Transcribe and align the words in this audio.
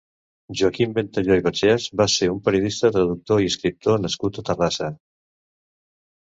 Joaquim 0.59 0.93
Ventalló 0.93 1.35
i 1.41 1.43
Vergés 1.47 1.85
va 2.01 2.07
ser 2.13 2.29
un 2.35 2.39
periodista, 2.47 2.91
traductor 2.95 3.45
i 3.45 3.51
escriptor 3.53 4.01
nascut 4.07 4.41
a 4.43 4.47
Terrassa. 4.51 4.91